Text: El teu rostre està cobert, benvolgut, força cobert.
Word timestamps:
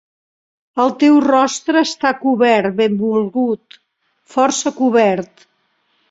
El 0.83 0.87
teu 1.01 1.17
rostre 1.25 1.83
està 1.87 2.13
cobert, 2.23 2.71
benvolgut, 2.79 3.77
força 4.37 4.71
cobert. 4.79 5.45